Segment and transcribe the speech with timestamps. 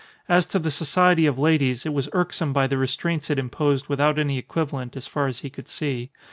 [0.27, 4.17] As to the society of ladies, it was irksome by the restraints it imposed without
[4.17, 6.09] any equivalent, as far as he could see.